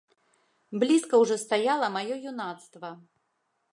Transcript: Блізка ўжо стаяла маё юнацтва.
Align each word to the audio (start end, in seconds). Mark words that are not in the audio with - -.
Блізка 0.83 1.19
ўжо 1.23 1.37
стаяла 1.43 1.91
маё 1.99 2.15
юнацтва. 2.33 2.89